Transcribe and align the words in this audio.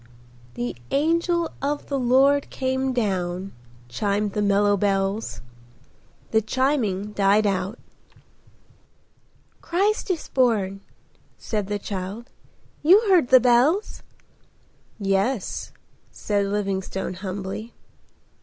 "The 0.55 0.75
angel 0.89 1.51
of 1.61 1.85
the 1.85 1.99
Lord 1.99 2.49
came 2.49 2.91
down,"—chimed 2.91 4.33
the 4.33 4.41
mellow 4.41 4.75
bells. 4.75 5.41
The 6.31 6.41
chiming 6.41 7.11
died 7.11 7.45
out. 7.45 7.77
"Christ 9.61 10.09
is 10.09 10.27
born," 10.27 10.81
said 11.37 11.67
the 11.67 11.77
child. 11.77 12.31
"You 12.81 12.99
heard 13.09 13.27
the 13.27 13.39
bells?" 13.39 14.01
"Yes," 14.97 15.71
said 16.09 16.47
Livingstone 16.47 17.13
humbly. 17.13 17.75